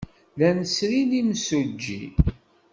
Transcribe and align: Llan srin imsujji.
Llan 0.37 0.59
srin 0.75 1.11
imsujji. 1.21 2.01